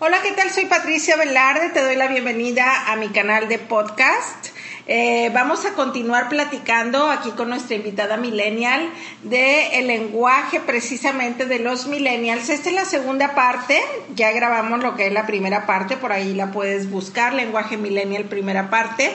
Hola, 0.00 0.22
¿qué 0.22 0.30
tal? 0.30 0.48
Soy 0.52 0.66
Patricia 0.66 1.16
Velarde, 1.16 1.70
te 1.70 1.82
doy 1.82 1.96
la 1.96 2.06
bienvenida 2.06 2.84
a 2.86 2.94
mi 2.94 3.08
canal 3.08 3.48
de 3.48 3.58
podcast. 3.58 4.46
Eh, 4.86 5.28
vamos 5.34 5.66
a 5.66 5.72
continuar 5.72 6.28
platicando 6.28 7.10
aquí 7.10 7.32
con 7.32 7.48
nuestra 7.48 7.74
invitada 7.74 8.16
millennial 8.16 8.92
de 9.24 9.82
lenguaje 9.82 10.60
precisamente 10.60 11.46
de 11.46 11.58
los 11.58 11.88
millennials. 11.88 12.48
Esta 12.48 12.68
es 12.68 12.76
la 12.76 12.84
segunda 12.84 13.34
parte, 13.34 13.82
ya 14.14 14.30
grabamos 14.30 14.84
lo 14.84 14.94
que 14.94 15.08
es 15.08 15.12
la 15.12 15.26
primera 15.26 15.66
parte, 15.66 15.96
por 15.96 16.12
ahí 16.12 16.32
la 16.32 16.52
puedes 16.52 16.88
buscar, 16.88 17.34
lenguaje 17.34 17.76
millennial 17.76 18.26
primera 18.26 18.70
parte. 18.70 19.12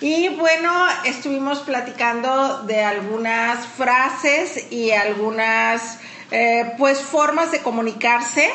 Y 0.00 0.30
bueno, 0.30 0.72
estuvimos 1.04 1.58
platicando 1.60 2.62
de 2.62 2.82
algunas 2.82 3.66
frases 3.66 4.72
y 4.72 4.92
algunas 4.92 5.98
eh, 6.30 6.72
pues 6.78 7.00
formas 7.00 7.52
de 7.52 7.58
comunicarse 7.58 8.50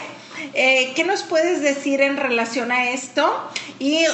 eh, 0.54 0.93
¿Qué 0.95 1.04
nos 1.04 1.23
puedes 1.23 1.61
decir 1.61 2.01
en 2.01 2.17
relación 2.17 2.71
a 2.71 2.89
esto? 2.91 3.49
Y 3.80 4.05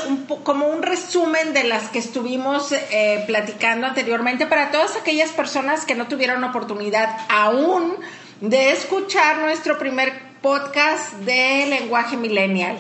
como 0.44 0.68
un 0.68 0.82
resumen 0.82 1.54
de 1.54 1.64
las 1.64 1.90
que 1.90 2.00
estuvimos 2.00 2.72
eh, 2.72 3.24
platicando 3.28 3.88
anteriormente 3.88 4.46
para 4.46 4.72
todas 4.72 4.96
aquellas 4.96 5.32
personas 5.32 5.86
que 5.86 5.96
no 5.96 6.08
tuvieron 6.08 6.44
oportunidad 6.44 7.18
aún 7.30 7.96
de 8.42 8.72
escuchar 8.72 9.38
nuestro 9.38 9.78
primer 9.78 10.34
podcast 10.42 11.14
de 11.20 11.66
lenguaje 11.68 12.18
millennial. 12.18 12.78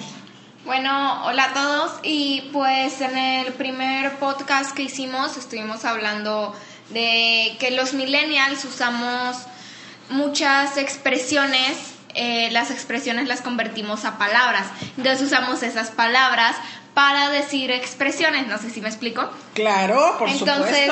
Bueno, 0.65 1.25
hola 1.25 1.45
a 1.45 1.53
todos 1.53 1.99
y 2.03 2.49
pues 2.53 3.01
en 3.01 3.17
el 3.17 3.53
primer 3.53 4.13
podcast 4.13 4.75
que 4.75 4.83
hicimos 4.83 5.37
estuvimos 5.37 5.85
hablando 5.85 6.55
de 6.89 7.55
que 7.59 7.71
los 7.71 7.93
millennials 7.93 8.63
usamos 8.65 9.37
muchas 10.09 10.77
expresiones 10.77 11.92
eh, 12.15 12.49
las 12.51 12.71
expresiones 12.71 13.27
las 13.27 13.41
convertimos 13.41 14.05
a 14.05 14.17
palabras. 14.17 14.67
Entonces 14.97 15.21
usamos 15.21 15.63
esas 15.63 15.91
palabras 15.91 16.55
para 16.93 17.29
decir 17.29 17.71
expresiones. 17.71 18.47
No 18.47 18.57
sé 18.57 18.69
si 18.69 18.81
me 18.81 18.89
explico. 18.89 19.29
Claro, 19.53 20.15
por 20.19 20.29
Entonces, 20.29 20.91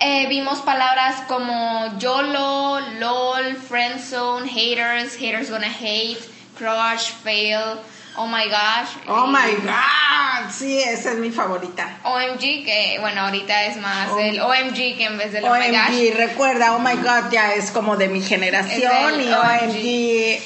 eh, 0.00 0.26
vimos 0.28 0.60
palabras 0.60 1.22
como 1.28 1.96
YOLO, 1.98 2.80
LOL, 2.98 3.56
Friendzone, 3.56 4.48
Haters, 4.48 5.16
Haters 5.16 5.50
Gonna 5.50 5.70
Hate, 5.70 6.20
Crush, 6.58 7.12
Fail. 7.22 7.78
Oh 8.16 8.26
my 8.26 8.44
gosh. 8.44 8.90
Oh 9.08 9.26
my 9.26 9.54
god. 9.64 10.50
Sí, 10.50 10.78
esa 10.80 11.12
es 11.12 11.18
mi 11.18 11.30
favorita. 11.30 11.98
OMG, 12.04 12.64
que 12.64 12.98
bueno, 13.00 13.22
ahorita 13.22 13.64
es 13.66 13.78
más 13.78 14.10
oh. 14.10 14.18
el 14.18 14.38
OMG 14.38 14.96
que 14.96 15.04
en 15.04 15.18
vez 15.18 15.32
del 15.32 15.44
OMG. 15.44 15.52
Oh 15.52 15.58
my 15.58 15.70
gosh. 15.70 16.16
recuerda, 16.16 16.74
oh 16.74 16.78
my 16.78 16.94
god 16.96 17.30
ya 17.30 17.54
es 17.54 17.70
como 17.70 17.96
de 17.96 18.08
mi 18.08 18.20
generación 18.20 19.20
y 19.20 19.32
OMG. 19.32 20.42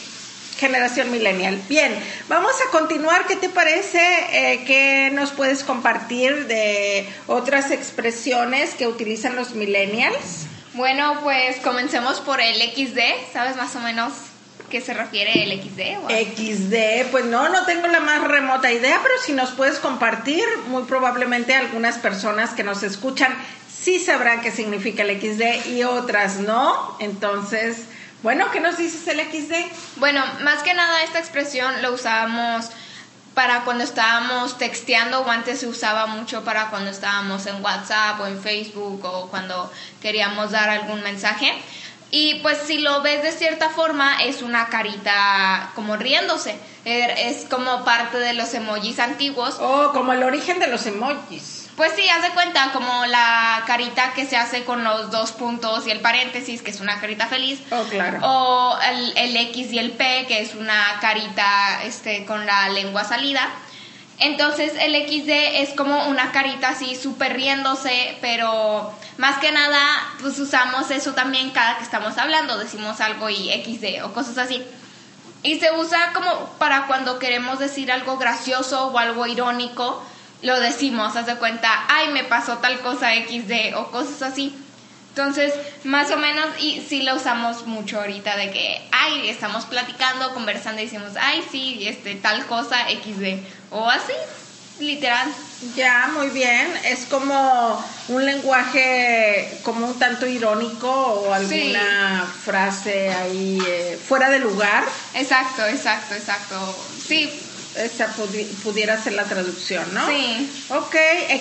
generación 0.59 1.11
millennial. 1.11 1.61
Bien, 1.69 1.92
vamos 2.28 2.53
a 2.67 2.70
continuar. 2.70 3.27
¿Qué 3.27 3.34
te 3.34 3.48
parece? 3.48 4.00
Eh, 4.31 4.64
¿Qué 4.64 5.11
nos 5.12 5.33
puedes 5.33 5.64
compartir 5.64 6.47
de 6.47 7.09
otras 7.27 7.72
expresiones 7.72 8.75
que 8.75 8.87
utilizan 8.87 9.34
los 9.34 9.55
millennials? 9.55 10.47
Bueno, 10.75 11.19
pues 11.22 11.56
comencemos 11.56 12.20
por 12.20 12.41
el 12.41 12.56
XD. 12.61 13.33
¿Sabes 13.33 13.56
más 13.56 13.75
o 13.75 13.81
menos 13.81 14.12
qué 14.69 14.81
se 14.81 14.95
refiere 14.95 15.45
el 15.45 15.61
XD? 15.61 16.09
XD, 16.09 17.11
pues 17.11 17.25
no, 17.25 17.48
no 17.48 17.64
tengo 17.64 17.86
la 17.86 18.00
más 18.00 18.22
remota 18.27 18.70
idea, 18.72 19.00
pero 19.03 19.14
si 19.22 19.33
nos 19.33 19.50
puedes 19.50 19.78
compartir, 19.78 20.45
muy 20.69 20.84
probablemente 20.84 21.55
algunas 21.55 21.98
personas 21.98 22.50
que 22.50 22.64
nos 22.64 22.83
escuchan 22.83 23.34
sí 23.87 24.00
sabrán 24.00 24.41
qué 24.41 24.50
significa 24.50 25.03
el 25.05 25.20
XD 25.20 25.69
y 25.70 25.84
otras 25.84 26.39
no. 26.39 26.97
Entonces, 26.98 27.84
bueno, 28.22 28.50
¿qué 28.50 28.61
nos 28.61 28.78
dices 28.78 29.06
el 29.09 29.20
XD? 29.20 29.55
Bueno, 29.97 30.25
más 30.42 30.62
que 30.62 30.75
nada 30.75 31.03
esta 31.03 31.19
expresión 31.19 31.83
lo 31.83 31.92
usábamos 31.92 32.70
para 33.34 33.64
cuando 33.64 33.84
estábamos 33.84 34.56
texteando 34.56 35.20
o 35.20 35.31
antes 35.31 35.61
se 35.61 35.67
usaba 35.67 36.06
mucho 36.06 36.42
para 36.42 36.70
cuando 36.70 36.91
estábamos 36.91 37.44
en 37.47 37.62
WhatsApp 37.62 38.19
o 38.20 38.27
en 38.27 38.41
Facebook 38.41 39.05
o 39.05 39.28
cuando 39.28 39.70
queríamos 40.00 40.53
dar 40.53 40.71
algún 40.71 41.03
mensaje. 41.03 41.53
Y 42.19 42.37
pues 42.37 42.56
si 42.66 42.78
lo 42.78 43.03
ves 43.03 43.22
de 43.22 43.31
cierta 43.31 43.69
forma 43.69 44.16
es 44.22 44.41
una 44.41 44.69
carita 44.71 45.71
como 45.75 45.97
riéndose. 45.97 46.59
Er, 46.87 47.10
es 47.10 47.44
como 47.44 47.84
parte 47.84 48.16
de 48.16 48.32
los 48.32 48.54
emojis 48.54 49.00
antiguos. 49.00 49.59
Oh, 49.60 49.91
como 49.93 50.15
el 50.15 50.22
origen 50.22 50.59
de 50.59 50.66
los 50.69 50.87
emojis. 50.87 51.69
Pues 51.76 51.93
sí, 51.94 52.09
haz 52.09 52.22
de 52.22 52.31
cuenta, 52.31 52.71
como 52.72 53.05
la 53.05 53.62
carita 53.66 54.15
que 54.15 54.25
se 54.25 54.38
hace 54.38 54.65
con 54.65 54.82
los 54.82 55.10
dos 55.10 55.32
puntos 55.32 55.87
y 55.87 55.91
el 55.91 56.00
paréntesis, 56.00 56.62
que 56.62 56.71
es 56.71 56.81
una 56.81 56.99
carita 57.00 57.26
feliz. 57.26 57.60
Oh, 57.71 57.82
claro. 57.82 58.19
O 58.22 58.78
el, 58.81 59.12
el 59.19 59.37
X 59.37 59.75
y 59.75 59.78
el 59.78 59.93
P, 59.93 60.25
que 60.26 60.41
es 60.41 60.55
una 60.55 60.97
carita 61.03 61.82
este, 61.84 62.25
con 62.25 62.47
la 62.47 62.71
lengua 62.71 63.05
salida. 63.05 63.47
Entonces 64.19 64.72
el 64.81 64.94
XD 64.94 65.60
es 65.60 65.75
como 65.76 66.06
una 66.06 66.32
carita 66.32 66.71
así 66.71 66.97
súper 66.97 67.34
riéndose, 67.34 68.16
pero 68.22 68.91
más 69.19 69.38
que 69.38 69.53
nada 69.53 69.78
pues 70.21 70.38
usamos 70.38 70.91
eso 70.91 71.12
también 71.12 71.50
cada 71.50 71.78
que 71.78 71.84
estamos 71.84 72.19
hablando, 72.19 72.59
decimos 72.59 73.00
algo 73.00 73.31
y 73.31 73.50
XD 73.50 74.04
o 74.04 74.12
cosas 74.12 74.38
así. 74.38 74.62
Y 75.43 75.60
se 75.60 75.72
usa 75.72 76.12
como 76.12 76.50
para 76.59 76.87
cuando 76.87 77.19
queremos 77.19 77.59
decir 77.59 77.93
algo 77.93 78.19
gracioso 78.19 78.88
o 78.88 78.99
algo 78.99 79.26
irónico, 79.26 80.05
lo 80.43 80.59
decimos, 80.60 81.16
haz 81.16 81.26
de 81.26 81.37
cuenta, 81.37 81.84
ay, 81.88 82.09
me 82.09 82.25
pasó 82.25 82.59
tal 82.59 82.81
cosa 82.81 83.10
XD 83.15 83.76
o 83.76 83.91
cosas 83.91 84.22
así. 84.22 84.55
Entonces, 85.10 85.55
más 85.84 86.10
o 86.10 86.19
menos, 86.19 86.47
y 86.60 86.82
sí 86.87 87.03
lo 87.03 87.15
usamos 87.15 87.66
mucho 87.66 87.99
ahorita 87.99 88.37
de 88.37 88.50
que, 88.50 88.87
ay, 88.93 89.31
estamos 89.31 89.65
platicando, 89.65 90.34
conversando 90.34 90.82
decimos, 90.82 91.12
ay, 91.19 91.43
sí, 91.50 91.88
este, 91.88 92.16
tal 92.16 92.44
cosa 92.44 92.76
XD. 92.91 93.38
O 93.71 93.88
así, 93.88 94.12
literal. 94.78 95.32
Ya, 95.75 96.10
muy 96.12 96.28
bien. 96.28 96.66
Es 96.84 97.06
como 97.06 97.84
un 98.09 98.25
lenguaje 98.25 99.59
como 99.62 99.87
un 99.87 99.98
tanto 99.98 100.26
irónico 100.26 100.91
o 100.91 101.32
alguna 101.32 102.26
frase 102.44 103.10
ahí 103.12 103.59
eh, 103.66 103.98
fuera 104.06 104.31
de 104.31 104.38
lugar. 104.38 104.84
Exacto, 105.14 105.66
exacto, 105.66 106.14
exacto. 106.14 106.76
Sí, 107.06 107.31
pudiera 108.62 109.03
ser 109.03 109.14
la 109.14 109.25
traducción, 109.25 109.84
¿no? 109.92 110.06
Sí. 110.09 110.50
Ok, 110.70 110.97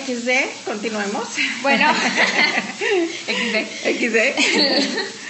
XD, 0.06 0.64
continuemos. 0.64 1.28
Bueno, 1.62 1.92
XD. 3.26 3.56
XD. 3.84 5.16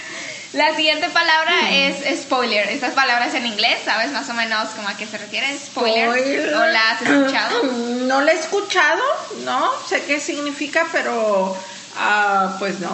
La 0.57 0.75
siguiente 0.75 1.07
palabra 1.09 1.69
es 1.69 2.19
spoiler. 2.23 2.67
Estas 2.69 2.93
palabras 2.93 3.31
en 3.35 3.45
inglés, 3.45 3.77
¿sabes 3.85 4.11
más 4.11 4.27
o 4.27 4.33
menos 4.33 4.69
como 4.69 4.89
a 4.89 4.97
qué 4.97 5.05
se 5.05 5.19
refiere? 5.19 5.55
Spoiler. 5.55 6.51
¿O 6.55 6.65
la 6.65 6.89
has 6.89 7.01
escuchado? 7.03 7.63
No 8.07 8.21
la 8.21 8.31
he 8.31 8.39
escuchado, 8.39 9.03
¿no? 9.43 9.69
Sé 9.87 10.03
qué 10.05 10.19
significa, 10.19 10.87
pero 10.91 11.51
uh, 11.51 12.57
pues 12.57 12.79
no. 12.79 12.89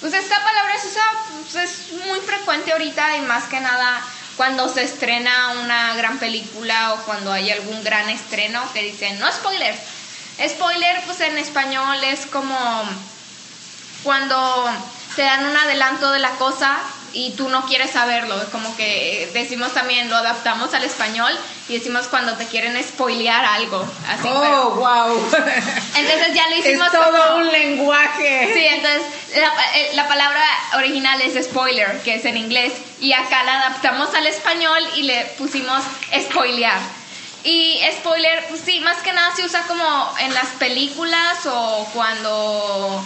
Pues 0.00 0.12
esta 0.12 0.42
palabra 0.42 0.80
se 0.80 0.88
usa, 0.88 1.02
pues, 1.52 1.70
es 1.70 1.92
muy 2.06 2.18
frecuente 2.20 2.72
ahorita 2.72 3.16
y 3.18 3.20
más 3.20 3.44
que 3.44 3.60
nada 3.60 4.02
cuando 4.36 4.68
se 4.68 4.82
estrena 4.82 5.50
una 5.62 5.94
gran 5.94 6.18
película 6.18 6.94
o 6.94 6.96
cuando 7.04 7.30
hay 7.30 7.52
algún 7.52 7.84
gran 7.84 8.08
estreno 8.08 8.60
que 8.72 8.82
dicen, 8.82 9.20
no 9.20 9.30
spoiler. 9.30 9.78
Spoiler, 10.48 11.00
pues 11.04 11.20
en 11.20 11.38
español 11.38 12.02
es 12.02 12.26
como 12.26 12.58
cuando 14.02 14.68
te 15.20 15.26
dan 15.26 15.44
un 15.44 15.54
adelanto 15.54 16.12
de 16.12 16.18
la 16.18 16.30
cosa 16.36 16.78
y 17.12 17.32
tú 17.32 17.50
no 17.50 17.66
quieres 17.66 17.90
saberlo. 17.90 18.40
Es 18.40 18.48
como 18.48 18.74
que 18.74 19.28
decimos 19.34 19.74
también, 19.74 20.08
lo 20.08 20.16
adaptamos 20.16 20.72
al 20.72 20.82
español 20.82 21.30
y 21.68 21.74
decimos 21.74 22.08
cuando 22.08 22.38
te 22.38 22.46
quieren 22.46 22.82
spoilear 22.82 23.44
algo. 23.44 23.86
Así, 24.08 24.26
oh, 24.32 24.70
wow. 24.76 25.30
Entonces 25.94 26.34
ya 26.34 26.48
lo 26.48 26.56
hicimos. 26.56 26.86
Es 26.86 26.92
todo 26.92 27.36
un 27.36 27.52
lenguaje. 27.52 28.50
Sí, 28.54 28.64
entonces 28.64 29.02
la, 29.36 29.52
eh, 29.76 29.90
la, 29.92 30.08
palabra 30.08 30.42
original 30.78 31.20
es 31.20 31.44
spoiler, 31.44 32.00
que 32.00 32.14
es 32.14 32.24
en 32.24 32.38
inglés, 32.38 32.72
y 32.98 33.12
acá 33.12 33.44
la 33.44 33.60
adaptamos 33.60 34.14
al 34.14 34.26
español 34.26 34.82
y 34.96 35.02
le 35.02 35.26
pusimos 35.36 35.82
spoilear. 36.18 36.80
Y 37.44 37.78
spoiler, 37.98 38.42
pues 38.48 38.62
sí, 38.64 38.80
más 38.80 38.96
que 39.02 39.12
nada 39.12 39.36
se 39.36 39.44
usa 39.44 39.64
como 39.64 40.14
en 40.20 40.32
las 40.32 40.48
películas 40.58 41.44
o 41.44 41.86
cuando 41.92 43.04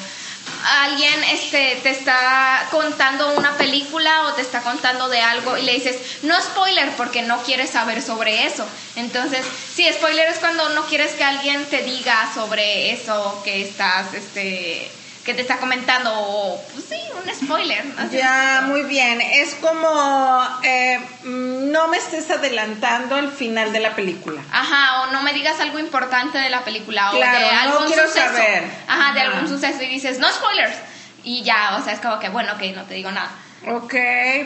alguien 0.64 1.22
este, 1.25 1.78
te 1.82 1.90
está 1.90 2.66
contando 2.70 3.34
una 3.37 3.56
película 3.56 4.25
o 4.25 4.32
te 4.32 4.43
está 4.43 4.62
contando 4.62 5.08
de 5.08 5.20
algo 5.20 5.56
y 5.56 5.62
le 5.62 5.75
dices, 5.75 6.19
no 6.22 6.40
spoiler 6.40 6.90
porque 6.96 7.22
no 7.22 7.43
quieres 7.43 7.70
saber 7.70 8.00
sobre 8.00 8.46
eso. 8.46 8.66
Entonces, 8.96 9.44
sí, 9.75 9.87
spoiler 9.93 10.28
es 10.28 10.38
cuando 10.38 10.70
no 10.70 10.87
quieres 10.87 11.12
que 11.12 11.25
alguien 11.25 11.64
te 11.66 11.82
diga 11.82 12.32
sobre 12.34 12.93
eso 12.93 13.43
que 13.44 13.62
estás, 13.62 14.14
este, 14.14 14.90
que 15.25 15.35
te 15.35 15.41
está 15.41 15.56
comentando, 15.56 16.11
o 16.12 16.62
pues 16.73 16.85
sí, 16.85 16.97
un 17.17 17.35
spoiler. 17.35 17.82
Ya, 18.11 18.65
muy 18.67 18.82
bien. 18.82 19.21
Es 19.21 19.55
como 19.55 20.47
eh, 20.62 21.00
no 21.25 21.88
me 21.88 21.97
estés 21.97 22.31
adelantando 22.31 23.17
el 23.17 23.31
final 23.31 23.73
de 23.73 23.81
la 23.81 23.94
película. 23.94 24.43
Ajá, 24.53 25.03
o 25.03 25.12
no 25.12 25.23
me 25.23 25.32
digas 25.32 25.59
algo 25.61 25.79
importante 25.79 26.38
de 26.38 26.50
la 26.50 26.62
película, 26.62 27.12
o 27.12 27.17
de 27.17 27.25
algún 27.25 27.82
no 27.82 27.87
quiero 27.87 28.06
suceso. 28.06 28.26
Saber. 28.26 28.65
Ajá, 28.87 29.15
de 29.15 29.21
algún 29.23 29.49
suceso 29.49 29.82
y 29.82 29.87
dices, 29.87 30.19
no 30.19 30.31
spoilers. 30.31 30.76
Y 31.25 31.43
ya, 31.43 31.76
o 31.81 31.85
sea, 31.85 31.94
es 31.94 32.00
como 32.00 32.19
que, 32.21 32.29
bueno, 32.29 32.53
ok, 32.53 32.62
no 32.75 32.85
te 32.85 32.94
digo 32.94 33.11
nada. 33.11 33.31
Ok, 33.67 33.94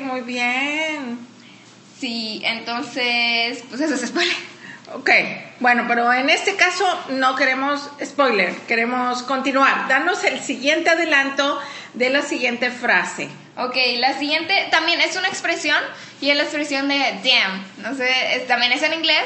muy 0.02 0.20
bien. 0.20 1.18
Sí, 1.98 2.40
entonces, 2.44 3.64
pues 3.68 3.80
eso 3.80 3.94
es 3.96 4.08
spoiler. 4.08 4.36
Ok, 4.94 5.10
bueno, 5.60 5.84
pero 5.86 6.10
en 6.12 6.30
este 6.30 6.56
caso 6.56 6.86
no 7.10 7.36
queremos 7.36 7.90
spoiler, 8.02 8.54
queremos 8.66 9.22
continuar. 9.22 9.86
Danos 9.86 10.24
el 10.24 10.40
siguiente 10.40 10.88
adelanto 10.88 11.60
de 11.92 12.08
la 12.08 12.22
siguiente 12.22 12.70
frase. 12.70 13.28
Ok, 13.58 13.76
la 13.98 14.18
siguiente 14.18 14.68
también 14.70 15.00
es 15.00 15.16
una 15.16 15.28
expresión 15.28 15.78
y 16.22 16.30
es 16.30 16.36
la 16.36 16.44
expresión 16.44 16.88
de 16.88 16.96
damn. 16.96 17.66
No 17.82 17.94
sé, 17.96 18.44
también 18.48 18.72
es 18.72 18.82
en 18.82 18.94
inglés. 18.94 19.24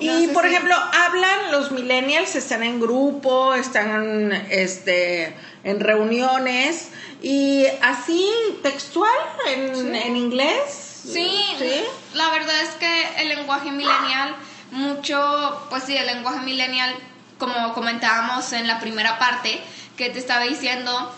y 0.00 0.26
por 0.28 0.44
ejemplo, 0.44 0.74
hablan 0.74 1.52
los 1.52 1.70
millennials, 1.70 2.34
están 2.34 2.64
en 2.64 2.80
grupo, 2.80 3.54
están 3.54 4.32
este, 4.50 5.36
en 5.62 5.78
reuniones 5.78 6.88
y 7.22 7.64
así 7.80 8.28
textual 8.64 9.12
en, 9.46 9.94
en 9.94 10.16
inglés. 10.16 11.02
Sí, 11.04 11.44
sí, 11.58 11.84
la 12.14 12.28
verdad 12.30 12.60
es 12.62 12.70
que 12.70 13.22
el 13.22 13.28
lenguaje 13.28 13.70
millennial 13.70 14.36
mucho, 14.70 15.66
pues 15.70 15.84
sí, 15.84 15.96
el 15.96 16.06
lenguaje 16.06 16.40
millennial, 16.40 16.94
como 17.38 17.72
comentábamos 17.74 18.52
en 18.52 18.66
la 18.66 18.80
primera 18.80 19.18
parte, 19.18 19.60
que 19.96 20.10
te 20.10 20.18
estaba 20.18 20.44
diciendo, 20.44 21.12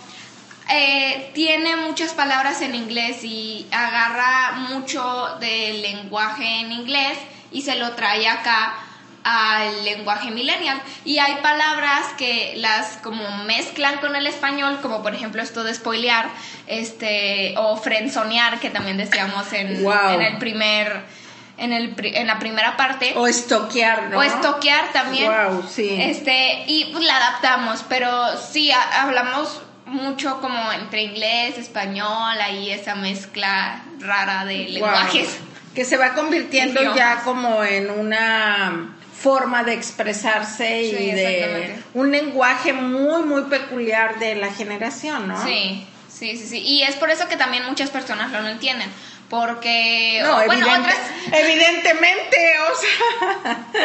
eh, 0.71 1.31
tiene 1.35 1.77
muchas 1.77 2.13
palabras 2.13 2.63
en 2.63 2.75
inglés 2.75 3.25
y 3.25 3.67
agarra 3.71 4.53
mucho 4.71 5.37
del 5.41 5.83
lenguaje 5.83 6.61
en 6.61 6.73
inglés 6.73 7.19
y 7.51 7.63
se 7.63 7.77
lo 7.77 7.93
trae 7.93 8.29
acá 8.29 8.75
al 9.25 9.85
lenguaje 9.85 10.31
millennial. 10.31 10.81
Y 11.05 11.19
hay 11.19 11.37
palabras 11.43 12.07
que 12.17 12.55
las 12.57 12.97
como 12.99 13.45
mezclan 13.45 13.99
con 13.99 14.17
el 14.17 14.27
español 14.27 14.79
como 14.81 15.03
por 15.03 15.15
ejemplo 15.15 15.43
esto 15.43 15.63
de 15.65 15.75
spoilear 15.75 16.29
este 16.67 17.55
o 17.57 17.77
frenzonear 17.77 18.59
que 18.59 18.71
también 18.71 18.97
decíamos 18.97 19.53
en, 19.53 19.85
en 19.87 20.23
el 20.23 20.39
primer 20.39 21.05
en, 21.57 21.73
el, 21.73 21.95
en 21.99 22.27
la 22.27 22.39
primera 22.39 22.77
parte. 22.77 23.13
O 23.17 23.27
estoquear, 23.27 24.11
¿no? 24.11 24.19
O 24.19 24.23
estoquear 24.23 24.93
también. 24.93 25.31
Wow, 25.31 25.65
sí. 25.69 25.97
Este, 26.01 26.65
y 26.67 26.87
pues 26.93 27.05
la 27.05 27.17
adaptamos, 27.17 27.85
pero 27.89 28.37
sí, 28.39 28.71
hablamos 28.73 29.63
mucho 29.87 30.41
como 30.41 30.73
entre 30.73 31.03
inglés, 31.03 31.59
español, 31.59 32.41
ahí 32.41 32.71
esa 32.71 32.95
mezcla 32.95 33.83
rara 33.99 34.45
de 34.45 34.69
lenguajes. 34.69 35.39
Que 35.75 35.85
se 35.85 35.97
va 35.97 36.15
convirtiendo 36.15 36.95
ya 36.95 37.23
como 37.25 37.65
en 37.65 37.91
una 37.91 38.95
forma 39.19 39.63
de 39.63 39.75
expresarse 39.75 40.83
y 40.83 41.13
de 41.13 41.83
un 41.95 42.11
lenguaje 42.11 42.73
muy, 42.73 43.23
muy 43.23 43.43
peculiar 43.43 44.19
de 44.19 44.35
la 44.35 44.53
generación, 44.53 45.29
¿no? 45.29 45.43
Sí, 45.45 45.87
sí, 46.09 46.37
sí, 46.37 46.47
sí. 46.47 46.59
Y 46.59 46.83
es 46.83 46.97
por 46.97 47.11
eso 47.11 47.29
que 47.29 47.37
también 47.37 47.65
muchas 47.65 47.91
personas 47.91 48.31
no 48.31 48.41
lo 48.41 48.49
entienden 48.49 48.91
porque 49.33 50.21
no, 50.23 50.45
bueno, 50.45 50.67
otras 50.67 50.99
evidentemente 51.33 52.37
o 52.71 52.77
sea. 52.77 53.67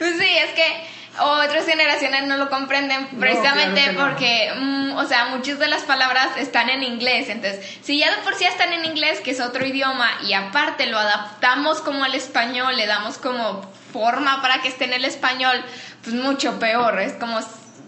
Sí 0.00 0.38
es 0.38 0.52
que 0.52 0.86
otras 1.18 1.66
generaciones 1.66 2.28
no 2.28 2.36
lo 2.36 2.48
comprenden 2.48 3.08
precisamente 3.18 3.96
porque 3.98 4.52
mm, 4.56 4.96
o 4.96 5.04
sea 5.06 5.24
muchas 5.26 5.58
de 5.58 5.66
las 5.66 5.82
palabras 5.82 6.36
están 6.36 6.70
en 6.70 6.84
inglés. 6.84 7.30
Entonces 7.30 7.78
si 7.82 7.98
ya 7.98 8.14
de 8.14 8.22
por 8.22 8.36
sí 8.36 8.44
están 8.44 8.72
en 8.72 8.84
inglés 8.84 9.20
que 9.22 9.32
es 9.32 9.40
otro 9.40 9.66
idioma 9.66 10.08
y 10.24 10.34
aparte 10.34 10.86
lo 10.86 10.98
adaptamos 10.98 11.80
como 11.80 12.04
al 12.04 12.14
español 12.14 12.76
le 12.76 12.86
damos 12.86 13.18
como 13.18 13.68
forma 13.92 14.40
para 14.40 14.62
que 14.62 14.68
esté 14.68 14.84
en 14.84 14.92
el 14.92 15.04
español 15.04 15.64
pues 16.04 16.14
mucho 16.14 16.60
peor. 16.60 17.00
Es 17.00 17.14
como 17.14 17.40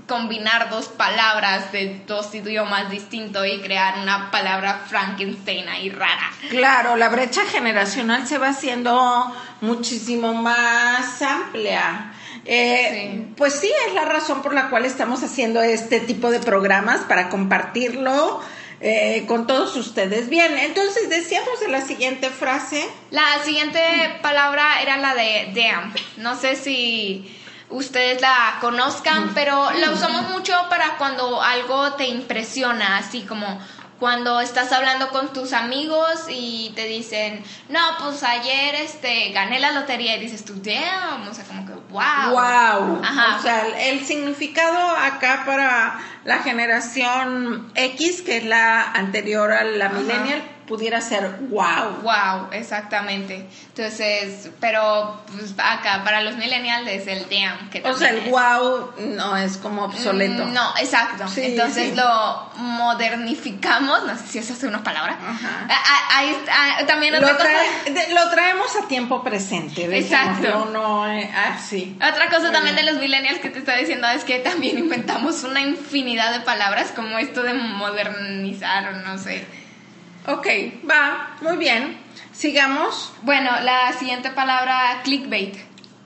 combinar 0.06 0.70
dos 0.70 0.86
palabras 0.88 1.72
de 1.72 2.02
dos 2.06 2.34
idiomas 2.34 2.90
distintos 2.90 3.46
y 3.46 3.60
crear 3.60 3.98
una 3.98 4.30
palabra 4.30 4.84
Frankenstein 4.88 5.68
ahí 5.68 5.90
rara. 5.90 6.30
Claro, 6.48 6.96
la 6.96 7.08
brecha 7.08 7.44
generacional 7.46 8.26
se 8.26 8.38
va 8.38 8.48
haciendo 8.48 9.34
muchísimo 9.60 10.34
más 10.34 11.20
amplia. 11.22 12.12
Eh, 12.44 13.26
pues 13.36 13.54
sí, 13.54 13.70
es 13.88 13.94
la 13.94 14.04
razón 14.04 14.42
por 14.42 14.54
la 14.54 14.70
cual 14.70 14.84
estamos 14.84 15.22
haciendo 15.24 15.60
este 15.62 15.98
tipo 16.00 16.30
de 16.30 16.38
programas 16.38 17.00
para 17.00 17.28
compartirlo 17.28 18.40
eh, 18.80 19.24
con 19.26 19.46
todos 19.46 19.74
ustedes. 19.76 20.28
Bien, 20.28 20.56
entonces 20.58 21.08
decíamos 21.08 21.60
de 21.60 21.68
la 21.68 21.80
siguiente 21.80 22.30
frase. 22.30 22.86
La 23.10 23.42
siguiente 23.44 23.80
palabra 24.22 24.80
era 24.80 24.96
la 24.98 25.14
de 25.14 25.50
damn. 25.54 25.92
No 26.18 26.36
sé 26.36 26.54
si 26.54 27.36
ustedes 27.70 28.20
la 28.20 28.58
conozcan, 28.60 29.32
pero 29.34 29.70
la 29.72 29.90
usamos 29.90 30.30
mucho 30.30 30.54
para 30.68 30.96
cuando 30.98 31.42
algo 31.42 31.94
te 31.94 32.06
impresiona, 32.06 32.98
así 32.98 33.22
como 33.22 33.60
cuando 33.98 34.40
estás 34.40 34.72
hablando 34.72 35.08
con 35.08 35.32
tus 35.32 35.52
amigos 35.52 36.26
y 36.28 36.72
te 36.74 36.86
dicen, 36.86 37.42
no, 37.68 37.80
pues 37.98 38.22
ayer 38.22 38.74
este 38.74 39.30
gané 39.30 39.58
la 39.58 39.72
lotería 39.72 40.16
y 40.16 40.20
dices 40.20 40.44
tú, 40.44 40.54
damn, 40.62 41.26
o 41.28 41.34
sea, 41.34 41.44
como 41.44 41.64
que 41.66 41.72
wow. 41.90 42.30
Wow. 42.30 43.00
O 43.38 43.42
sea, 43.42 43.66
el 43.88 44.04
significado 44.04 44.96
acá 44.96 45.44
para 45.46 45.98
la 46.24 46.38
generación 46.40 47.72
X, 47.74 48.22
que 48.22 48.38
es 48.38 48.44
la 48.44 48.82
anterior 48.82 49.52
a 49.52 49.64
la 49.64 49.88
millennial, 49.88 50.42
pudiera 50.66 51.00
ser 51.00 51.30
wow. 51.48 52.02
Wow, 52.02 52.48
exactamente. 52.52 53.46
Entonces, 53.68 54.50
pero 54.60 55.22
pues, 55.32 55.52
acá 55.58 56.02
para 56.04 56.22
los 56.22 56.36
millennials 56.36 56.88
es 56.88 57.06
el 57.06 57.26
damn. 57.28 57.70
Que 57.70 57.82
o 57.82 57.96
sea, 57.96 58.10
el 58.10 58.30
wow 58.30 58.92
no 59.16 59.36
es 59.36 59.56
como 59.56 59.84
obsoleto. 59.84 60.46
Mm, 60.46 60.52
no, 60.52 60.74
exacto. 60.78 61.24
Entonces 61.36 61.96
lo 61.96 62.50
modernificamos, 62.56 64.04
no 64.04 64.16
sé 64.16 64.26
si 64.26 64.38
esa 64.38 64.52
es 64.52 64.62
una 64.62 64.82
palabra. 64.82 65.16
Ah, 65.20 65.68
ah, 65.68 66.08
ahí 66.14 66.30
está, 66.30 66.86
también 66.86 67.14
lo, 67.14 67.20
lo 67.20 68.30
traemos 68.30 68.76
a 68.76 68.88
tiempo 68.88 69.22
presente. 69.22 69.84
Exacto. 69.98 70.48
No, 70.48 70.64
no, 70.66 71.12
eh, 71.12 71.30
ah, 71.34 71.58
sí. 71.58 71.96
Otra 71.96 72.28
cosa 72.28 72.50
también 72.52 72.76
de 72.76 72.82
los 72.82 72.96
millennials 72.96 73.38
que 73.38 73.50
te 73.50 73.58
está 73.58 73.76
diciendo 73.76 74.08
es 74.08 74.24
que 74.24 74.38
también 74.40 74.78
inventamos 74.78 75.44
una 75.44 75.60
infinidad 75.60 76.32
de 76.32 76.40
palabras 76.40 76.92
como 76.94 77.18
esto 77.18 77.42
de 77.42 77.54
modernizar 77.54 78.94
o 78.94 78.96
no 78.98 79.18
sé. 79.18 79.46
Ok, 80.26 80.46
va, 80.88 81.36
muy 81.40 81.56
bien. 81.56 81.98
Sigamos. 82.32 83.12
Bueno, 83.22 83.50
la 83.62 83.92
siguiente 83.92 84.30
palabra, 84.30 85.00
clickbait. 85.04 85.56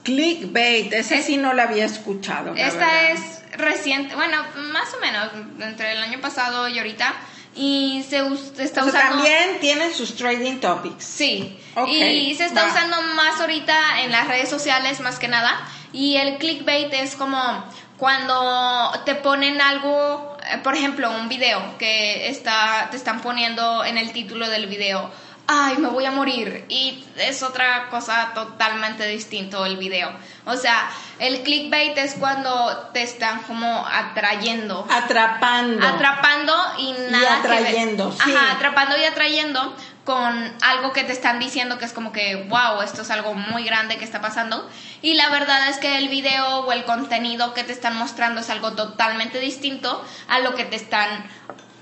Clickbait, 0.03 0.93
esa 0.93 1.21
sí 1.23 1.37
no 1.37 1.53
la 1.53 1.65
había 1.65 1.85
escuchado. 1.85 2.55
Esta 2.55 3.11
es 3.11 3.43
reciente, 3.57 4.15
bueno, 4.15 4.39
más 4.73 4.95
o 4.95 5.01
menos, 5.01 5.29
entre 5.61 5.93
el 5.93 6.03
año 6.03 6.21
pasado 6.21 6.69
y 6.69 6.79
ahorita. 6.79 7.15
Y 7.55 8.05
se 8.09 8.19
está 8.63 8.85
usando. 8.85 8.93
También 8.93 9.59
tienen 9.61 9.93
sus 9.93 10.15
trading 10.15 10.61
topics. 10.61 11.05
Sí. 11.05 11.59
y 11.89 12.35
se 12.37 12.47
está 12.47 12.67
usando 12.67 13.03
más 13.15 13.41
ahorita 13.41 14.03
en 14.03 14.13
las 14.13 14.29
redes 14.29 14.49
sociales, 14.49 15.01
más 15.01 15.19
que 15.19 15.29
nada. 15.29 15.61
Y 15.93 16.17
el 16.17 16.39
clickbait 16.39 16.93
es 16.95 17.17
como 17.17 17.65
cuando 17.97 18.93
te 19.05 19.15
ponen 19.17 19.61
algo, 19.61 20.30
por 20.63 20.75
ejemplo, 20.75 21.11
un 21.11 21.29
video 21.29 21.79
que 21.79 22.29
está, 22.29 22.89
te 22.91 22.97
están 22.97 23.21
poniendo 23.21 23.85
en 23.85 23.99
el 23.99 24.13
título 24.13 24.49
del 24.49 24.67
video, 24.67 25.11
ay, 25.47 25.79
me 25.79 25.89
voy 25.89 26.05
a 26.05 26.13
morir. 26.13 26.65
Y 26.69 27.05
es 27.17 27.43
otra 27.43 27.89
cosa 27.91 28.33
totalmente 28.35 29.07
distinto 29.07 29.67
el 29.67 29.77
video. 29.77 30.13
O 30.47 30.57
sea, 30.57 30.91
el 31.19 31.43
clickbait 31.43 31.97
es 31.99 32.15
cuando 32.15 32.91
te 32.93 33.03
están 33.03 33.43
como 33.43 33.87
atrayendo. 33.87 34.87
Atrapando. 34.89 35.87
Atrapando 35.87 36.55
y 36.79 36.93
nada. 37.11 37.23
Y 37.23 37.27
atrayendo, 37.27 38.13
sí. 38.13 38.19
Ajá, 38.21 38.53
atrapando 38.53 38.97
y 38.97 39.05
atrayendo 39.05 39.77
con 40.11 40.53
algo 40.63 40.93
que 40.93 41.05
te 41.05 41.13
están 41.13 41.39
diciendo 41.39 41.79
que 41.79 41.85
es 41.85 41.93
como 41.93 42.11
que, 42.11 42.35
wow, 42.49 42.83
esto 42.83 43.03
es 43.03 43.11
algo 43.13 43.33
muy 43.33 43.63
grande 43.63 43.97
que 43.97 44.05
está 44.05 44.21
pasando. 44.21 44.69
Y 45.03 45.15
la 45.15 45.31
verdad 45.31 45.69
es 45.69 45.77
que 45.77 45.99
el 45.99 46.09
video 46.09 46.63
o 46.63 46.73
el 46.73 46.85
contenido 46.85 47.55
que 47.55 47.63
te 47.63 47.73
están 47.73 47.97
mostrando 47.97 48.41
es 48.41 48.51
algo 48.51 48.73
totalmente 48.73 49.39
distinto 49.39 50.05
a 50.27 50.41
lo 50.41 50.57
que 50.57 50.65
te 50.65 50.75
están 50.75 51.31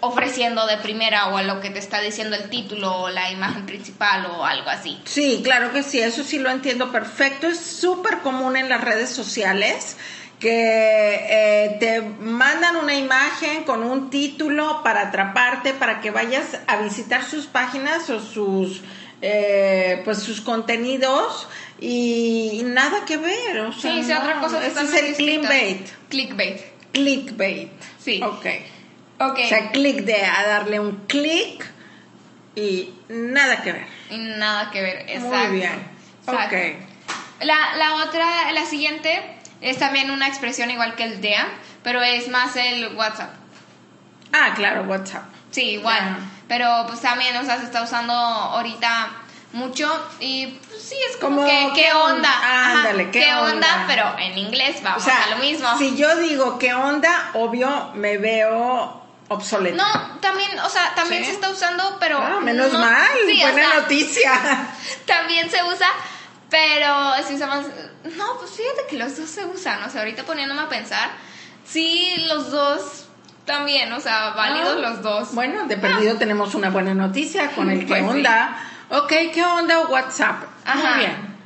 ofreciendo 0.01 0.67
de 0.67 0.77
primera 0.77 1.29
o 1.29 1.39
a 1.39 1.43
lo 1.43 1.63
que 1.63 1.71
te 1.71 1.79
está 1.79 2.03
diciendo 2.03 2.37
el 2.37 2.51
título 2.51 2.95
o 3.01 3.09
la 3.09 3.31
imagen 3.31 3.65
principal 3.65 4.27
o 4.27 4.45
algo 4.45 4.69
así. 4.69 5.01
Sí, 5.07 5.41
claro 5.43 5.73
que 5.73 5.83
sí, 5.83 5.99
eso 5.99 6.23
sí 6.23 6.39
lo 6.39 6.51
entiendo 6.51 6.93
perfecto. 6.93 7.47
Es 7.47 7.59
súper 7.59 8.19
común 8.19 8.59
en 8.59 8.69
las 8.69 8.83
redes 8.83 9.09
sociales 9.09 9.97
que 10.39 11.27
eh, 11.29 11.77
te 11.81 12.01
mandan 12.01 12.77
una 12.77 12.95
imagen 12.95 13.65
con 13.65 13.83
un 13.83 14.09
título 14.11 14.83
para 14.85 15.09
atraparte, 15.09 15.75
para 15.75 16.01
que 16.01 16.11
vayas 16.11 16.61
a 16.67 16.77
visitar 16.77 17.25
sus 17.25 17.47
páginas 17.47 18.09
o 18.11 18.21
sus, 18.21 18.83
eh, 19.21 20.01
pues 20.05 20.19
sus 20.19 20.41
contenidos 20.41 21.49
y, 21.81 22.63
nada 22.67 23.05
que 23.05 23.17
ver. 23.17 23.61
O 23.61 23.73
sea, 23.73 24.03
sí, 24.03 24.13
otra 24.13 24.41
cosa. 24.41 24.65
Ese 24.65 24.83
es 24.83 24.95
el 24.95 25.15
clickbait. 25.17 25.89
Clickbait. 26.09 26.61
Clickbait. 26.93 27.71
Sí. 27.99 28.21
Ok. 28.23 28.47
okay. 29.19 29.45
O 29.45 29.49
sea, 29.49 29.71
click 29.73 30.05
de 30.05 30.23
a 30.25 30.47
darle 30.47 30.79
un 30.79 31.07
click 31.07 31.67
y 32.55 32.95
nada 33.09 33.63
que 33.63 33.73
ver. 33.73 33.87
Y 34.11 34.19
nada 34.19 34.71
que 34.71 34.83
ver, 34.83 35.01
exacto. 35.09 35.29
Muy 35.29 35.59
bien. 35.59 35.99
Ok. 36.27 36.87
La, 37.41 37.77
la 37.77 38.05
otra, 38.05 38.53
la 38.53 38.67
siguiente 38.67 39.38
es 39.61 39.79
también 39.79 40.11
una 40.11 40.29
expresión 40.29 40.71
igual 40.71 40.95
que 40.95 41.05
el 41.05 41.21
DEA, 41.21 41.47
pero 41.83 42.03
es 42.03 42.29
más 42.29 42.57
el 42.57 42.95
WhatsApp. 42.97 43.31
Ah, 44.33 44.53
claro, 44.55 44.83
WhatsApp. 44.83 45.25
Sí, 45.51 45.71
igual. 45.71 46.19
Pero 46.47 46.85
pues 46.87 47.01
también, 47.01 47.37
o 47.37 47.45
sea, 47.45 47.59
se 47.59 47.65
está 47.65 47.83
usando 47.83 48.13
ahorita 48.13 49.11
mucho 49.53 49.89
y 50.21 50.47
pues, 50.47 50.83
sí 50.83 50.97
es 51.11 51.17
como, 51.17 51.45
que 51.45 51.71
qué 51.75 51.93
onda, 51.93 52.31
ándale, 52.71 53.11
¿qué, 53.11 53.33
onda? 53.35 53.85
pero 53.87 54.15
en 54.19 54.37
inglés 54.37 54.83
vamos 54.83 55.07
a 55.07 55.31
lo 55.31 55.37
mismo. 55.37 55.77
Si 55.79 55.97
yo 55.97 56.17
digo 56.17 56.59
qué 56.59 56.75
onda, 56.75 57.31
obvio 57.35 57.93
me 57.95 58.19
veo 58.19 59.03
obsoleto. 59.29 59.77
No, 59.77 60.19
también, 60.21 60.59
o 60.61 60.69
sea, 60.69 60.95
también 60.95 61.25
se 61.25 61.33
está 61.33 61.51
usando, 61.51 61.97
pero 61.99 62.19
ah, 62.19 62.41
menos 62.41 62.73
mal, 62.73 63.09
buena 63.41 63.75
noticia. 63.75 64.33
También 65.07 65.51
se 65.51 65.63
usa, 65.65 65.89
pero 66.51 67.15
si 67.27 67.35
usamos 67.35 67.67
no, 68.17 68.39
pues 68.39 68.53
fíjate 68.53 68.87
que 68.89 68.97
los 68.97 69.17
dos 69.17 69.29
se 69.29 69.45
usan, 69.45 69.83
o 69.83 69.91
sea, 69.91 70.01
ahorita 70.01 70.25
poniéndome 70.25 70.63
a 70.63 70.69
pensar, 70.69 71.11
sí, 71.65 72.25
los 72.29 72.51
dos 72.51 73.07
también, 73.45 73.93
o 73.93 74.01
sea, 74.01 74.31
válidos 74.31 74.77
ah, 74.77 74.81
los 74.81 75.03
dos. 75.03 75.35
Bueno, 75.35 75.67
de 75.67 75.77
perdido 75.77 76.15
ah. 76.15 76.19
tenemos 76.19 76.55
una 76.55 76.71
buena 76.71 76.95
noticia 76.95 77.51
con 77.51 77.71
el 77.71 77.87
pues 77.87 78.01
qué 78.01 78.09
onda. 78.09 78.57
Ok, 78.91 79.13
¿qué 79.35 79.45
onda 79.45 79.87
WhatsApp? 79.89 80.45
Ajá. 80.65 80.91
Muy 80.91 80.99
bien. 80.99 81.39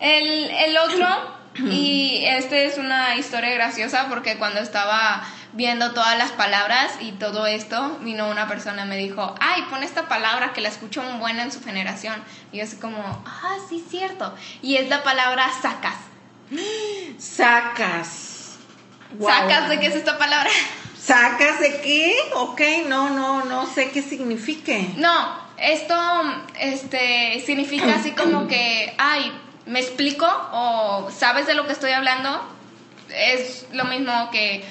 El, 0.00 0.50
el 0.50 0.76
otro, 0.78 1.06
y 1.70 2.24
este 2.24 2.66
es 2.66 2.78
una 2.78 3.16
historia 3.16 3.52
graciosa 3.54 4.06
porque 4.08 4.38
cuando 4.38 4.60
estaba 4.60 5.22
viendo 5.52 5.92
todas 5.92 6.16
las 6.18 6.32
palabras 6.32 6.92
y 7.00 7.12
todo 7.12 7.46
esto, 7.46 7.98
vino 8.00 8.28
una 8.28 8.48
persona 8.48 8.84
y 8.84 8.88
me 8.88 8.96
dijo, 8.96 9.34
ay, 9.40 9.62
pon 9.70 9.82
esta 9.82 10.08
palabra 10.08 10.52
que 10.52 10.60
la 10.60 10.68
escucho 10.68 11.02
muy 11.02 11.18
buena 11.18 11.42
en 11.42 11.52
su 11.52 11.62
generación. 11.62 12.22
Y 12.52 12.58
yo 12.58 12.64
así 12.64 12.76
como, 12.76 13.02
ah, 13.26 13.56
sí, 13.68 13.84
cierto. 13.88 14.34
Y 14.62 14.76
es 14.76 14.88
la 14.88 15.02
palabra 15.02 15.50
sacas. 15.60 15.96
Sacas. 17.18 18.56
¿Sacas 19.20 19.68
de 19.68 19.80
qué 19.80 19.86
es 19.86 19.96
esta 19.96 20.18
palabra? 20.18 20.50
¿Sacas 20.98 21.60
de 21.60 21.80
qué? 21.80 22.14
Ok, 22.34 22.60
no, 22.86 23.10
no, 23.10 23.44
no 23.44 23.66
sé 23.66 23.90
qué 23.90 24.02
signifique. 24.02 24.90
No, 24.96 25.38
esto 25.56 25.94
este, 26.60 27.42
significa 27.44 27.94
así 27.94 28.12
como 28.12 28.46
que, 28.46 28.94
ay, 28.98 29.32
¿me 29.66 29.80
explico? 29.80 30.26
¿O 30.52 31.10
sabes 31.10 31.46
de 31.46 31.54
lo 31.54 31.66
que 31.66 31.72
estoy 31.72 31.92
hablando? 31.92 32.42
Es 33.08 33.66
lo 33.72 33.84
mismo 33.86 34.30
que 34.30 34.64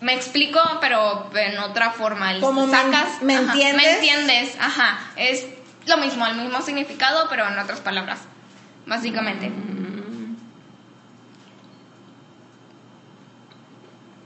me 0.00 0.14
explico, 0.14 0.60
pero 0.80 1.30
en 1.34 1.58
otra 1.58 1.90
forma. 1.90 2.38
Como 2.40 2.68
sacas, 2.68 3.22
me, 3.22 3.34
entiendes? 3.34 3.76
Me 3.76 3.92
entiendes, 3.94 4.56
ajá. 4.60 4.98
Es 5.16 5.46
lo 5.86 5.96
mismo, 5.98 6.26
el 6.26 6.36
mismo 6.36 6.62
significado, 6.62 7.28
pero 7.28 7.48
en 7.48 7.58
otras 7.58 7.80
palabras, 7.80 8.20
básicamente. 8.86 9.50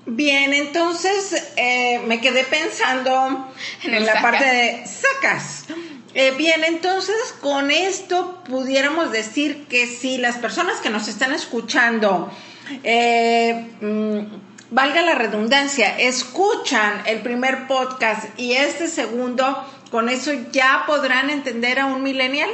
Bien, 0.04 0.52
entonces 0.52 1.52
eh, 1.56 2.00
me 2.06 2.20
quedé 2.20 2.44
pensando 2.44 3.50
en, 3.84 4.04
la 4.04 4.20
parte 4.20 4.44
de 4.44 4.86
sacas. 4.86 5.66
Eh, 6.14 6.32
bien, 6.32 6.64
entonces 6.64 7.16
con 7.40 7.70
esto 7.70 8.42
pudiéramos 8.44 9.12
decir 9.12 9.66
que 9.68 9.86
si 9.86 10.18
las 10.18 10.36
personas 10.36 10.80
que 10.80 10.90
nos 10.90 11.08
están 11.08 11.32
escuchando 11.32 12.30
eh, 12.82 13.70
mm, 13.80 14.41
valga 14.72 15.02
la 15.02 15.14
redundancia, 15.14 15.98
escuchan 15.98 17.02
el 17.06 17.20
primer 17.20 17.66
podcast 17.66 18.38
y 18.38 18.54
este 18.54 18.88
segundo, 18.88 19.64
¿con 19.90 20.08
eso 20.08 20.32
ya 20.50 20.84
podrán 20.86 21.28
entender 21.28 21.78
a 21.78 21.86
un 21.86 22.02
millennial? 22.02 22.48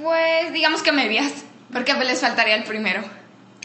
Pues 0.00 0.52
digamos 0.52 0.82
que 0.82 0.92
medias, 0.92 1.32
porque 1.72 1.92
les 1.94 2.20
faltaría 2.20 2.54
el 2.54 2.64
primero. 2.64 3.02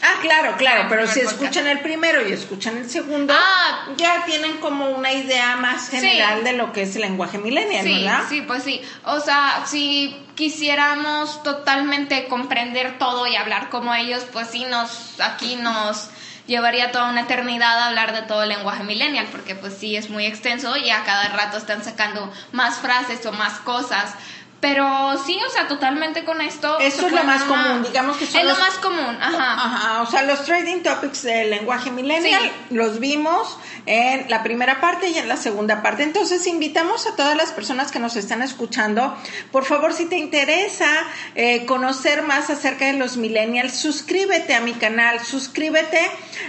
Ah, 0.02 0.18
claro, 0.22 0.56
claro, 0.56 0.86
pero 0.88 1.06
si 1.06 1.20
escuchan 1.20 1.66
el 1.66 1.80
primero 1.80 2.26
y 2.26 2.32
escuchan 2.32 2.76
el 2.78 2.88
segundo, 2.88 3.34
ah, 3.36 3.86
ya 3.96 4.24
tienen 4.24 4.58
como 4.58 4.88
una 4.90 5.12
idea 5.12 5.56
más 5.56 5.90
general 5.90 6.42
de 6.42 6.54
lo 6.54 6.72
que 6.72 6.82
es 6.82 6.96
el 6.96 7.02
lenguaje 7.02 7.38
millennial, 7.38 7.84
¿verdad? 7.84 8.22
Sí, 8.28 8.42
pues 8.42 8.62
sí. 8.62 8.80
O 9.04 9.20
sea, 9.20 9.64
si 9.66 10.16
quisiéramos 10.34 11.42
totalmente 11.42 12.26
comprender 12.28 12.98
todo 12.98 13.26
y 13.26 13.36
hablar 13.36 13.68
como 13.68 13.94
ellos, 13.94 14.24
pues 14.32 14.48
sí 14.48 14.64
nos 14.64 15.20
aquí 15.20 15.56
nos 15.56 16.08
llevaría 16.46 16.90
toda 16.90 17.10
una 17.10 17.22
eternidad 17.22 17.80
hablar 17.88 18.12
de 18.12 18.22
todo 18.22 18.42
el 18.42 18.48
lenguaje 18.48 18.82
millennial, 18.82 19.26
porque 19.30 19.54
pues 19.54 19.74
sí 19.78 19.96
es 19.96 20.10
muy 20.10 20.26
extenso 20.26 20.76
y 20.76 20.90
a 20.90 21.04
cada 21.04 21.28
rato 21.28 21.58
están 21.58 21.84
sacando 21.84 22.32
más 22.52 22.78
frases 22.78 23.24
o 23.26 23.32
más 23.32 23.60
cosas. 23.60 24.14
Pero 24.60 25.16
sí, 25.24 25.38
o 25.46 25.50
sea, 25.50 25.68
totalmente 25.68 26.24
con 26.24 26.40
esto. 26.42 26.78
Eso 26.80 27.06
es 27.06 27.12
lo 27.12 27.24
más 27.24 27.44
común, 27.44 27.82
digamos 27.82 28.18
que 28.18 28.26
son 28.26 28.40
Es 28.42 28.46
lo 28.46 28.56
más 28.56 28.74
común, 28.74 29.16
ajá. 29.18 29.52
Ajá, 29.54 30.02
o 30.02 30.06
sea, 30.06 30.22
los 30.22 30.44
trading 30.44 30.82
topics 30.82 31.22
del 31.22 31.50
lenguaje 31.50 31.90
millennial 31.90 32.52
los 32.68 33.00
vimos 33.00 33.58
en 33.86 34.28
la 34.28 34.42
primera 34.42 34.80
parte 34.80 35.08
y 35.08 35.18
en 35.18 35.28
la 35.28 35.38
segunda 35.38 35.82
parte. 35.82 36.02
Entonces, 36.02 36.46
invitamos 36.46 37.06
a 37.06 37.16
todas 37.16 37.36
las 37.36 37.52
personas 37.52 37.90
que 37.90 37.98
nos 37.98 38.16
están 38.16 38.42
escuchando, 38.42 39.16
por 39.50 39.64
favor, 39.64 39.94
si 39.94 40.04
te 40.06 40.18
interesa 40.18 40.90
eh, 41.34 41.64
conocer 41.64 42.22
más 42.22 42.50
acerca 42.50 42.86
de 42.86 42.94
los 42.94 43.16
millennials, 43.16 43.74
suscríbete 43.74 44.54
a 44.54 44.60
mi 44.60 44.74
canal, 44.74 45.20
suscríbete 45.20 46.00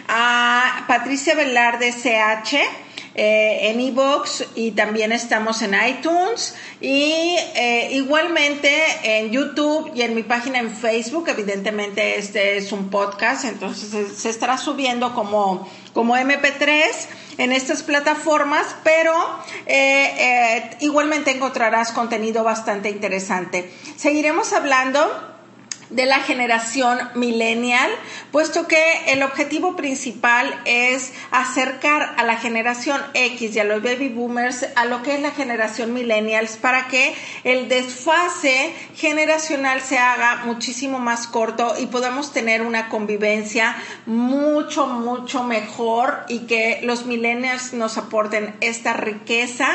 a 0.10 0.84
Patricia 0.88 1.34
Velarde 1.36 1.94
CH 1.94 2.91
eh, 3.14 3.70
en 3.70 3.82
iBox 3.82 4.46
y 4.56 4.72
también 4.72 5.12
estamos 5.12 5.62
en 5.62 5.76
iTunes 5.88 6.56
y 6.80 7.36
eh, 7.56 7.90
igualmente 7.92 8.72
en 9.04 9.32
YouTube 9.32 9.92
y 9.94 10.04
en 10.04 10.16
mi 10.16 10.24
página 10.24 10.60
en 10.60 10.72
Facebook. 10.72 11.28
Evidentemente 11.28 12.18
este 12.18 12.58
es 12.58 12.72
un 12.72 12.90
podcast, 12.90 13.46
entonces 13.46 14.18
se, 14.18 14.30
estará 14.30 14.58
subiendo 14.58 15.14
como, 15.14 15.70
como 15.94 16.16
MP3 16.16 16.86
en 17.38 17.52
estas 17.52 17.84
plataformas, 17.84 18.76
pero 18.84 19.14
eh, 19.66 20.78
igualmente 20.80 21.32
encontrarás 21.32 21.92
contenido 21.92 22.44
bastante 22.44 22.90
interesante. 22.90 23.72
Seguiremos 23.98 24.54
hablando 24.54 25.31
de 25.92 26.06
la 26.06 26.20
generación 26.20 26.98
millennial, 27.16 27.92
puesto 28.32 28.68
que 28.68 28.82
el 29.08 29.24
objetivo 29.24 29.76
principal 29.76 30.60
es 30.66 31.12
acercar 31.32 32.16
a 32.18 32.24
la 32.24 32.38
generación 32.38 33.02
X 33.14 33.56
y 33.56 33.60
a 33.60 33.64
los 33.66 33.84
baby 33.84 34.10
boomers 34.10 34.66
a 34.76 34.86
lo 34.86 35.04
que 35.04 35.16
es 35.16 35.22
la 35.22 35.32
generación 35.32 35.94
millennials 35.94 36.58
para 36.58 36.88
que 36.88 37.14
el 37.44 37.68
desfase 37.68 38.74
generacional 38.96 39.82
se 39.82 39.98
haga 39.98 40.44
muchísimo 40.46 41.00
más 41.00 41.28
corto 41.28 41.76
y 41.78 41.88
podamos 41.88 42.32
tener 42.32 42.62
una 42.62 42.88
convivencia 42.90 43.76
mucho, 44.06 44.88
mucho 44.88 45.44
mejor 45.44 46.26
y 46.30 46.40
que 46.40 46.80
los 46.84 47.06
millennials 47.06 47.74
nos 47.74 47.98
aporten 47.98 48.56
esta 48.62 48.94
riqueza 48.94 49.68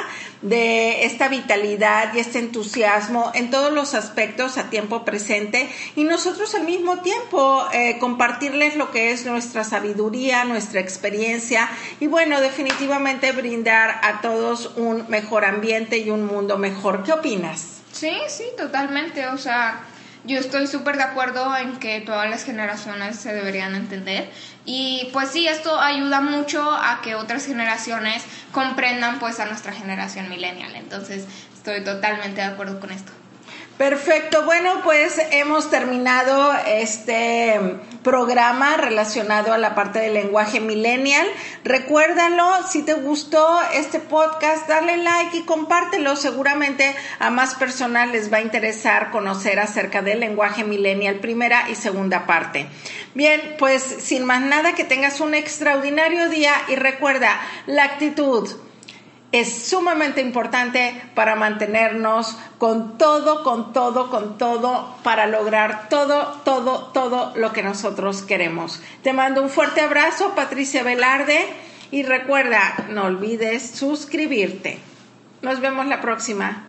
de 0.43 1.05
esta 1.05 1.29
vitalidad 1.29 2.15
y 2.15 2.21
este 2.21 2.39
entusiasmo 2.39 3.33
en 3.35 3.51
todos 3.51 3.73
los 3.73 3.95
aspectos 3.95 4.59
a 4.59 4.71
tiempo 4.71 5.05
presente 5.05 5.69
y 5.95 6.06
nosotros 6.07 6.55
al 6.55 6.65
mismo 6.65 7.01
tiempo 7.01 7.67
eh, 7.73 7.99
compartirles 7.99 8.77
lo 8.77 8.91
que 8.91 9.13
es 9.13 9.27
nuestra 9.27 9.65
sabiduría, 9.65 10.45
nuestra 10.45 10.81
experiencia 10.81 11.69
y 12.01 12.07
bueno, 12.07 12.41
definitivamente 12.41 13.33
brindar 13.33 14.01
a 14.03 14.21
todos 14.21 14.73
un 14.77 15.09
mejor 15.09 15.45
ambiente 15.45 15.99
y 15.99 16.11
un 16.11 16.25
mundo 16.25 16.59
mejor. 16.59 17.03
¿Qué 17.03 17.13
opinas? 17.13 17.81
Sí, 17.93 18.13
sí, 18.29 18.45
totalmente. 18.57 19.27
O 19.29 19.39
sea, 19.39 19.81
yo 20.25 20.39
estoy 20.39 20.67
súper 20.67 20.97
de 20.97 21.05
acuerdo 21.05 21.57
en 21.57 21.79
que 21.79 22.01
todas 22.01 22.29
las 22.29 22.45
generaciones 22.45 23.17
se 23.17 23.33
deberían 23.33 23.75
entender 23.75 24.31
y 24.65 25.09
pues 25.13 25.31
sí, 25.31 25.47
esto 25.47 25.81
ayuda 25.81 26.21
mucho 26.21 26.69
a 26.71 27.01
que 27.03 27.15
otras 27.15 27.47
generaciones 27.47 28.25
comprendan 28.53 29.19
pues 29.19 29.39
a 29.39 29.47
nuestra 29.47 29.73
generación 29.73 30.29
millennial. 30.29 30.75
Entonces 30.75 31.25
estoy 31.55 31.85
totalmente 31.85 32.41
de 32.41 32.47
acuerdo 32.49 32.81
con 32.81 32.91
esto. 32.91 33.13
Perfecto, 33.79 34.47
bueno, 34.47 34.81
pues 34.85 35.21
hemos 35.33 35.69
terminado 35.69 36.51
este 36.67 37.61
programa 38.03 38.79
relacionado 38.79 39.53
a 39.53 39.59
la 39.59 39.75
parte 39.75 39.99
del 39.99 40.15
lenguaje 40.15 40.61
millennial. 40.61 41.27
Recuérdalo, 41.63 42.67
si 42.67 42.85
te 42.85 42.95
gustó 42.95 43.61
este 43.75 43.99
podcast, 43.99 44.67
dale 44.67 44.97
like 44.97 45.37
y 45.37 45.43
compártelo. 45.43 46.17
Seguramente 46.17 46.97
a 47.19 47.29
más 47.29 47.55
personas 47.57 48.11
les 48.11 48.33
va 48.33 48.39
a 48.39 48.41
interesar 48.43 49.11
conocer 49.11 49.61
acerca 49.61 50.01
del 50.01 50.21
lenguaje 50.21 50.65
millennial, 50.65 51.17
primera 51.17 51.69
y 51.69 51.75
segunda 51.75 52.25
parte. 52.25 52.69
Bien, 53.13 53.57
pues 53.59 53.83
sin 53.83 54.25
más 54.25 54.41
nada, 54.41 54.75
que 54.75 54.85
tengas 54.85 55.21
un 55.21 55.35
extraordinario 55.35 56.31
día 56.31 56.55
y 56.69 56.77
recuerda 56.77 57.39
la 57.67 57.85
actitud 57.85 58.49
es 59.33 59.69
sumamente 59.69 60.21
importante 60.21 61.03
para 61.15 61.37
mantenernos 61.37 62.37
con 62.59 62.97
todo, 62.97 63.43
con 63.43 63.73
todo, 63.73 64.09
con 64.11 64.39
todo, 64.39 64.97
para 65.03 65.27
lograr 65.27 65.89
todo, 65.89 66.41
todo, 66.45 66.91
todo 66.93 67.33
lo 67.37 67.53
que 67.53 67.63
nosotros 67.63 68.23
queremos. 68.23 68.81
Te 69.03 69.13
mando 69.13 69.43
un 69.43 69.51
fuerte 69.51 69.81
abrazo, 69.81 70.35
Patricia 70.35 70.83
Velarde, 70.83 71.47
y 71.91 72.03
recuerda, 72.03 72.87
no 72.91 73.05
olvides 73.05 73.71
suscribirte. 73.71 74.79
Nos 75.43 75.61
vemos 75.61 75.87
la 75.87 76.01
próxima. 76.01 76.66